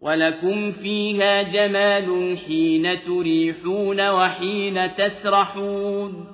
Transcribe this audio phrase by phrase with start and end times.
[0.00, 6.26] ولكم فيها جمال حين تريحون وحين تسرحون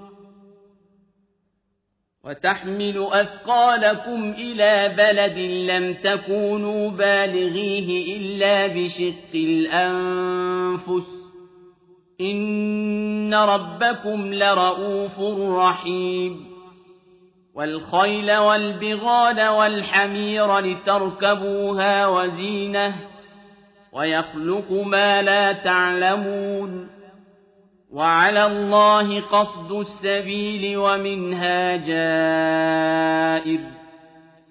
[2.25, 5.39] وتحمل أثقالكم إلى بلد
[5.71, 11.23] لم تكونوا بالغيه إلا بشق الأنفس
[12.21, 15.21] إن ربكم لرؤوف
[15.59, 16.41] رحيم
[17.55, 22.97] والخيل والبغال والحمير لتركبوها وزينه
[23.93, 26.89] ويخلق ما لا تعلمون
[27.91, 33.61] وعلى الله قصد السبيل ومنها جائر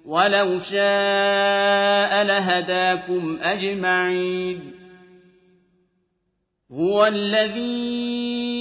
[0.05, 4.71] ولو شاء لهداكم أجمعين
[6.71, 8.60] هو الذي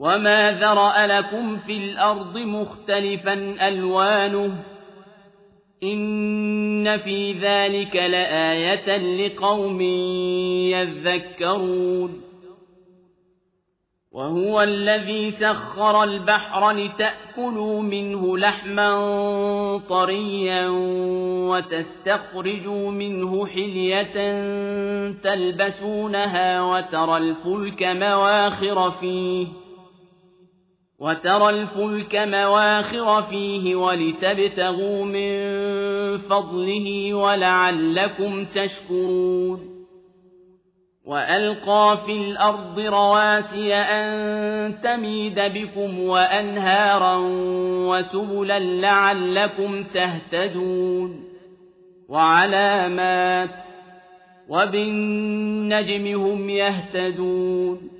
[0.00, 3.32] وما ذرأ لكم في الأرض مختلفا
[3.68, 4.56] ألوانه
[5.82, 8.96] إن في ذلك لآية
[9.26, 9.80] لقوم
[11.10, 12.20] يذكرون
[14.12, 18.90] وهو الذي سخر البحر لتأكلوا منه لحما
[19.88, 20.66] طريا
[21.50, 24.42] وتستخرجوا منه حلية
[25.12, 29.46] تلبسونها وترى الفلك مواخر فيه
[31.00, 35.32] وترى الفلك مواخر فيه ولتبتغوا من
[36.18, 39.70] فضله ولعلكم تشكرون
[41.06, 47.16] وألقى في الأرض رواسي أن تميد بكم وأنهارا
[47.88, 51.24] وسبلا لعلكم تهتدون
[52.08, 53.50] وعلامات
[54.48, 57.99] وبالنجم هم يهتدون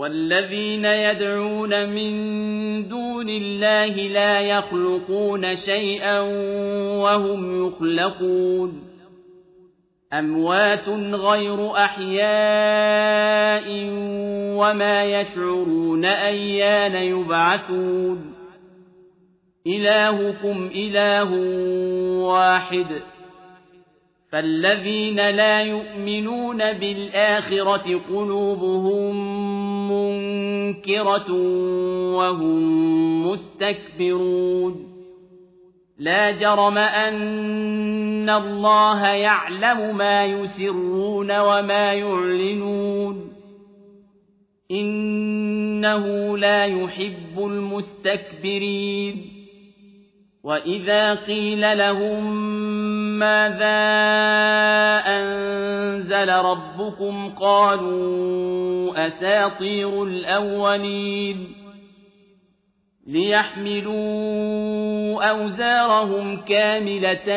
[0.00, 2.12] والذين يدعون من
[2.88, 6.20] دون الله لا يخلقون شيئا
[7.00, 8.82] وهم يخلقون
[10.12, 13.64] أموات غير أحياء
[14.58, 18.34] وما يشعرون أيان يبعثون
[19.66, 21.30] إلهكم إله
[22.26, 22.86] واحد
[24.32, 29.40] فالذين لا يؤمنون بالآخرة قلوبهم
[30.70, 31.30] منكرة
[32.16, 32.62] وهم
[33.28, 34.74] مستكبرون
[35.98, 43.30] لا جرم أن الله يعلم ما يسرون وما يعلنون
[44.70, 49.39] إنه لا يحب المستكبرين
[50.44, 52.34] وَإِذَا قِيلَ لَهُم
[53.18, 53.78] مَّاذَا
[55.06, 61.52] أَنزَلَ رَبُّكُمْ قَالُوا أَسَاطِيرُ الْأَوَّلِينَ
[63.06, 67.36] لِيَحْمِلُوا أَوْزَارَهُمْ كَامِلَةً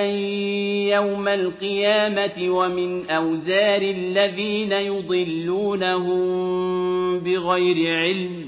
[0.96, 8.48] يَوْمَ الْقِيَامَةِ وَمِنْ أَوْزَارِ الَّذِينَ يُضِلُّونَهُم بِغَيْرِ عِلْمٍ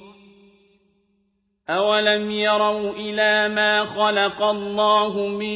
[1.71, 5.55] أَوَلَمْ يَرَوْا إِلَى مَا خَلَقَ اللَّهُ مِنْ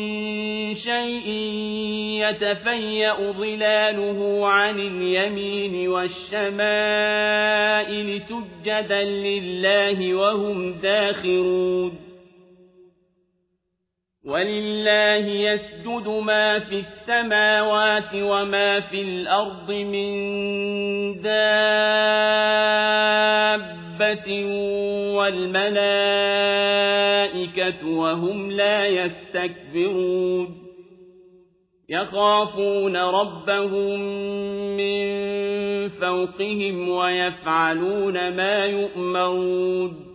[0.75, 1.27] شَيْءٍ
[2.23, 11.93] يَتَفَيَّأُ ظِلَالُهُ عَنِ الْيَمِينِ وَالشَّمَائِلِ سُجَّدًا لِلَّهِ وَهُمْ دَاخِرُونَ
[14.25, 20.13] وَلِلَّهِ يَسْجُدُ مَا فِي السَّمَاوَاتِ وَمَا فِي الْأَرْضِ مِنْ
[21.21, 24.45] دَابٍّ دَابَّةٍ
[25.15, 30.57] وَالْمَلَائِكَةُ وَهُمْ لَا يَسْتَكْبِرُونَ
[31.89, 33.99] يَخَافُونَ رَبَّهُم
[34.77, 35.03] مِّن
[35.89, 40.14] فَوْقِهِمْ وَيَفْعَلُونَ مَا يُؤْمَرُونَ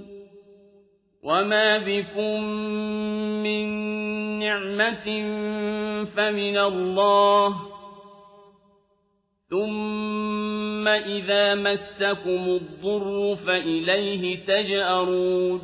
[1.23, 2.43] وما بكم
[3.43, 3.65] من
[4.39, 5.05] نعمة
[6.05, 7.55] فمن الله
[9.49, 15.61] ثم إذا مسكم الضر فإليه تجأرون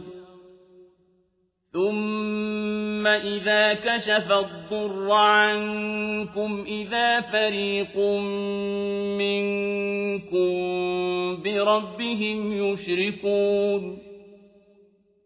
[1.74, 7.98] ثم إذا كشف الضر عنكم إذا فريق
[9.18, 10.52] منكم
[11.44, 14.07] بربهم يشركون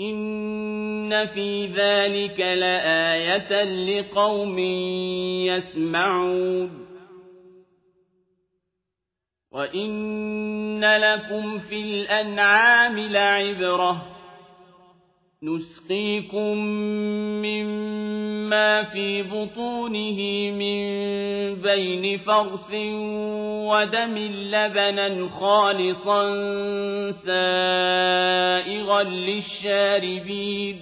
[0.00, 4.58] إن في ذلك لآية لقوم
[5.50, 6.70] يسمعون
[9.52, 14.06] وإن لكم في الأنعام لعبرة
[15.42, 16.56] نسقيكم
[17.42, 20.89] مما في بطونه من
[21.74, 22.74] بين فرث
[23.70, 24.18] ودم
[24.52, 26.20] لبنا خالصا
[27.10, 30.80] سائغا للشاربين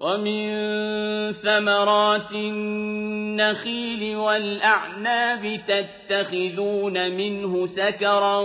[0.00, 0.48] ومن
[1.32, 8.36] ثمرات النخيل والأعناب تتخذون منه سكرا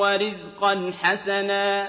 [0.00, 1.88] ورزقا حسناً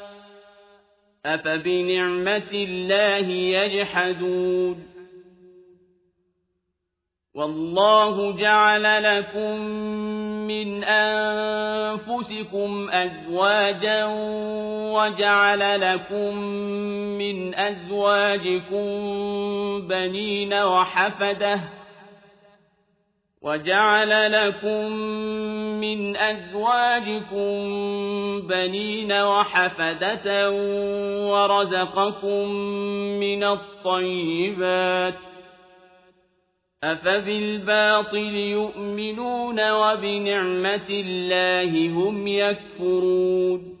[1.25, 4.87] أفبنعمة الله يجحدون
[7.35, 9.61] والله جعل لكم
[10.47, 14.05] من أنفسكم أزواجا
[14.93, 16.35] وجعل لكم
[17.19, 18.67] من أزواجكم
[19.87, 21.61] بنين وحفده
[23.43, 24.87] وَجَعَلَ لَكُم
[25.81, 27.59] مِّنْ أَزْوَاجِكُم
[28.47, 30.49] بَنِينَ وَحَفَدَةً
[31.31, 32.47] وَرَزَقَكُم
[33.19, 35.17] مِّنَ الطَّيِّبَاتِ ۚ
[36.83, 43.80] أَفَبِالْبَاطِلِ يُؤْمِنُونَ وَبِنِعْمَةِ اللَّهِ هُمْ يَكْفُرُونَ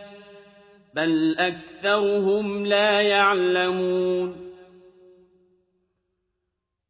[0.93, 4.51] بل أكثرهم لا يعلمون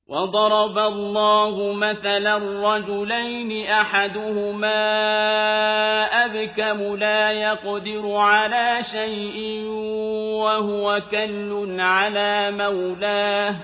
[0.08, 2.38] وضرب الله مثلا
[2.76, 4.76] رجلين أحدهما
[6.26, 9.66] أبكم لا يقدر على شيء
[10.44, 13.56] وهو كل على مولاه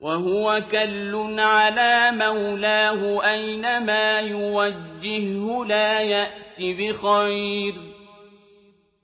[0.00, 7.89] وهو كل على مولاه أينما يوجهه لا يأت بخير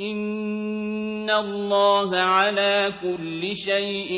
[0.00, 4.12] إِنَّ اللَّهَ عَلَىٰ كُلِّ شَيْءٍ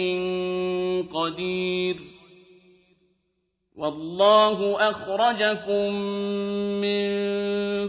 [1.13, 1.97] قَدِيرٌ
[3.77, 5.95] وَاللَّهُ أَخْرَجَكُم
[6.83, 7.07] مِّن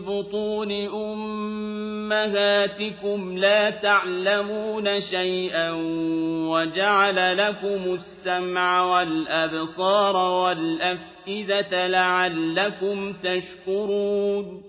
[0.05, 5.71] بُطُونِ أُمَّهَاتِكُمْ لَا تَعْلَمُونَ شَيْئًا
[6.51, 14.68] وَجَعَلَ لَكُمُ السَّمْعَ وَالْأَبْصَارَ وَالْأَفْئِدَةَ لَعَلَّكُمْ تَشْكُرُونَ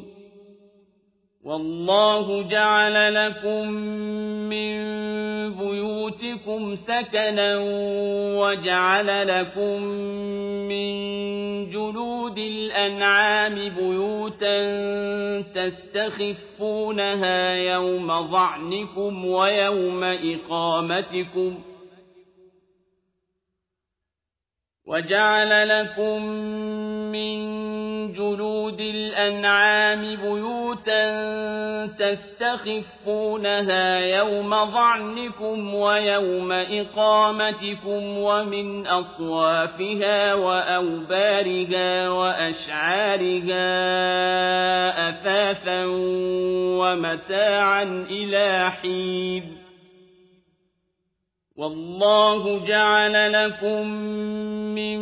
[1.51, 3.69] والله جعل لكم
[4.51, 4.77] من
[5.53, 7.57] بيوتكم سكنا
[8.39, 9.83] وجعل لكم
[10.71, 10.91] من
[11.69, 14.55] جلود الأنعام بيوتا
[15.41, 21.57] تستخفونها يوم ضعنكم ويوم إقامتكم
[24.87, 26.25] وجعل لكم
[27.11, 27.51] من
[28.07, 31.11] جلود الأنعام بيوتا
[31.85, 43.61] تستخفونها يوم ضعنكم ويوم إقامتكم ومن أصوافها وأوبارها وأشعارها
[45.09, 45.85] أثاثا
[46.81, 49.57] ومتاعا إلى حين
[51.57, 53.87] والله جعل لكم
[54.75, 55.01] من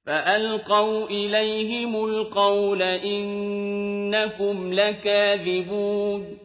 [0.06, 6.44] فَأَلْقَوْا إِلَيْهِمُ الْقَوْلَ إِنَّكُمْ لَكَاذِبُونَ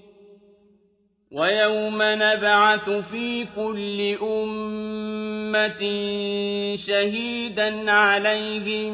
[1.31, 5.79] وَيَوْمَ نَبْعَثُ فِي كُلِّ أُمَّةٍ
[6.77, 8.93] شَهِيدًا عَلَيْهِمْ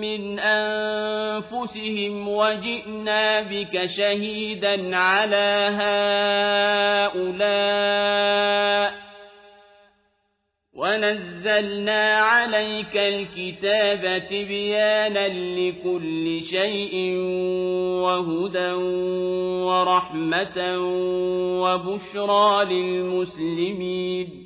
[0.00, 5.70] مِنْ أَنفُسِهِمْ وَجِئْنَا بِكَ شَهِيدًا عَلَى
[7.16, 8.95] هَٰؤُلَاءِ
[10.78, 17.16] ونزلنا عليك الكتاب تبيانا لكل شيء
[18.02, 18.72] وهدى
[19.66, 20.78] ورحمة
[21.64, 24.45] وبشرى للمسلمين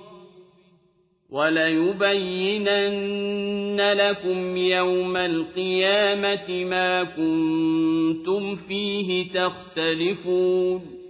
[1.31, 11.00] وَلَيُبَيِّنَنَّ لَكُمْ يَوْمَ الْقِيَامَةِ مَا كُنتُمْ فِيهِ تَخْتَلِفُونَ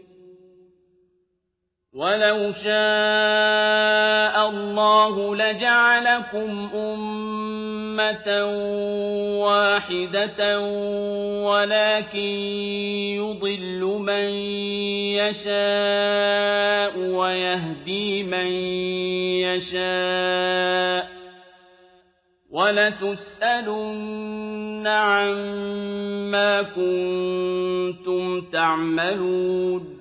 [1.93, 8.29] وَلَوْ شَاءَ اللَّهُ لَجَعَلَكُمْ أُمَّةً
[9.43, 10.59] وَاحِدَةً
[11.43, 12.39] وَلَٰكِن
[13.19, 14.27] يُضِلُّ مَن
[15.19, 18.47] يَشَاءُ وَيَهْدِي مَن
[19.43, 21.05] يَشَاءُ ۚ
[22.51, 30.00] وَلَتُسْأَلُنَّ عَمَّا كُنتُمْ تَعْمَلُونَ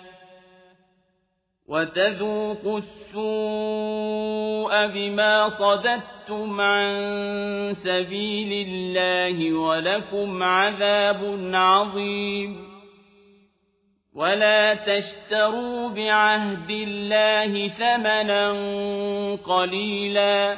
[1.71, 6.91] وتذوقوا السوء بما صددتم عن
[7.73, 12.71] سبيل الله ولكم عذاب عظيم
[14.13, 18.51] ولا تشتروا بعهد الله ثمنا
[19.43, 20.57] قليلاً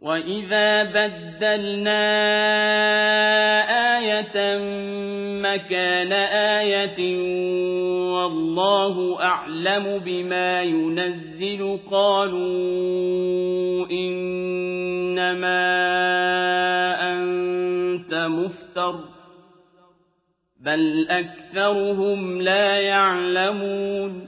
[0.00, 2.00] وَإِذَا بَدَّلْنَا
[3.98, 4.58] آيَةً
[5.42, 6.12] مَّكَانَ
[6.62, 7.00] آيَةٍ
[8.14, 15.82] وَاللَّهُ أَعْلَمُ بِمَا يُنَزِّلُ قَالُوا إِنَّمَا
[17.12, 18.94] أَنتَ مُفْتَرٍ
[20.60, 24.27] بَلْ أَكْثَرُهُمْ لَا يَعْلَمُونَ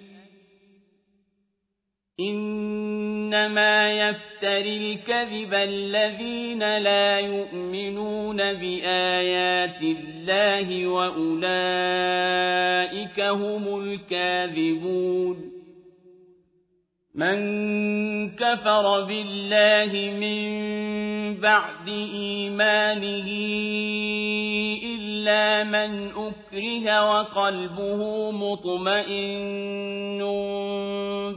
[2.29, 15.50] إنما يفتري الكذب الذين لا يؤمنون بآيات الله وأولئك هم الكاذبون
[17.15, 17.39] مَن
[18.35, 20.41] كَفَرَ بِاللَّهِ مِن
[21.41, 23.29] بَعْدِ إِيمَانِهِ
[24.95, 30.19] إِلَّا مَنْ أُكْرِهَ وَقَلْبُهُ مُطْمَئِنٌّ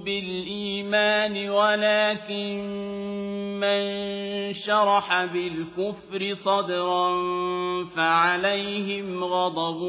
[0.07, 2.51] بِالْإِيمَانِ وَلَكِن
[3.61, 3.83] مَّن
[4.55, 7.09] شَرَحَ بِالْكُفْرِ صَدْرًا
[7.97, 9.83] فَعَلَيْهِمْ غَضَبٌ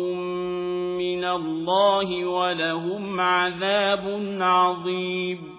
[0.98, 4.04] مِّنَ اللَّهِ وَلَهُمْ عَذَابٌ
[4.42, 5.55] عَظِيمٌ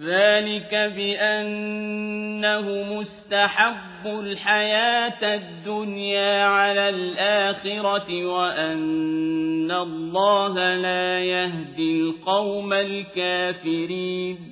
[0.00, 14.51] ذلك بأنه مستحب الحياة الدنيا على الآخرة وأن الله لا يهدي القوم الكافرين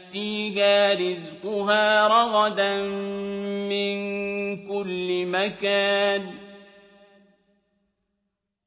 [0.11, 2.81] فيها رزقها رغدا
[3.69, 3.95] من
[4.67, 6.31] كل مكان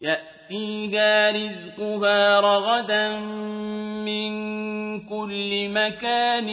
[0.01, 3.17] يأتيها رزقها رغدا
[4.05, 4.35] من
[5.09, 6.49] كل مكان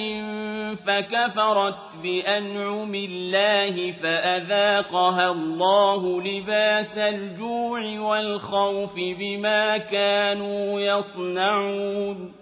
[0.75, 12.40] فكفرت بأنعم الله فأذاقها الله لباس الجوع والخوف بما كانوا يصنعون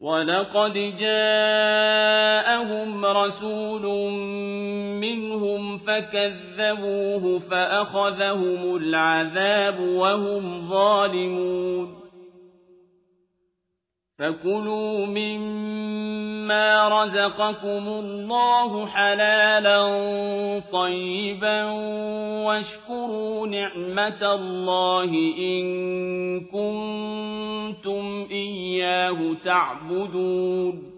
[0.00, 3.82] ولقد جاءهم رسول
[5.00, 11.97] منهم فكذبوه فأخذهم العذاب وهم ظالمون
[14.18, 19.80] فكلوا مما رزقكم الله حلالا
[20.72, 21.64] طيبا
[22.46, 25.64] واشكروا نعمة الله إن
[26.40, 30.97] كنتم إياه تعبدون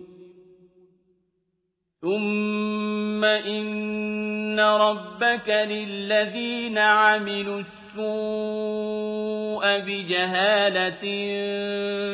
[2.01, 7.59] ثم إن ربك للذين عملوا
[7.97, 11.01] السوء بجهالة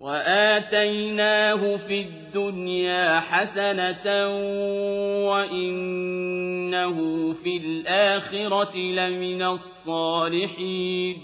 [0.00, 4.28] وآتيناه في الدنيا حسنة
[5.30, 6.92] وإنه
[7.32, 11.16] في الآخرة لمن الصالحين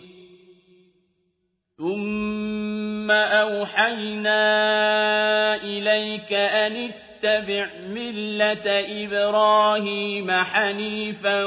[1.78, 4.44] ثم أوحينا
[5.64, 6.72] إليك أن
[7.22, 8.62] اتبع ملة
[9.04, 11.44] إبراهيم حنيفا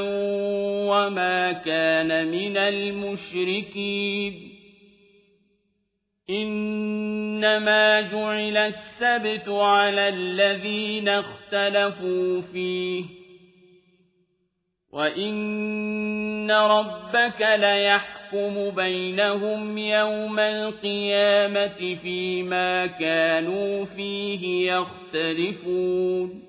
[0.89, 4.48] وما كان من المشركين
[6.29, 13.03] إنما جعل السبت على الذين اختلفوا فيه
[14.91, 26.48] وإن ربك ليحكم بينهم يوم القيامة فيما كانوا فيه يختلفون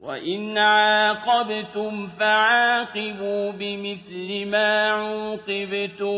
[0.00, 6.16] وَإِنْ عَاقَبْتُمْ فَعَاقِبُوا بِمِثْلِ مَا عُوقِبْتُمْ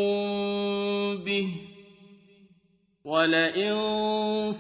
[1.25, 1.49] بِهِ
[3.05, 3.75] وَلَئِنْ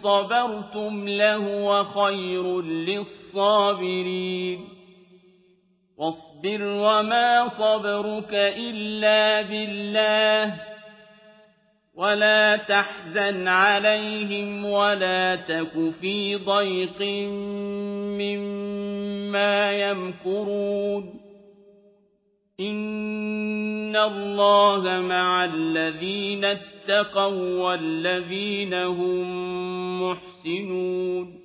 [0.02, 4.58] صَبَرْتُمْ لَهُوَ خَيْرٌ لِلصَّابِرِينَ
[5.96, 8.34] وَاصْبِرْ وَمَا صَبْرُكَ
[8.68, 10.54] إِلَّا بِاللَّهِ
[11.94, 17.00] وَلَا تَحْزَنْ عَلَيْهِمْ وَلَا تَكُ فِي ضَيْقٍ
[18.18, 18.61] منهم
[19.32, 21.14] بما يمكرون
[22.60, 29.22] إن الله مع الذين اتقوا والذين هم
[30.10, 31.41] محسنون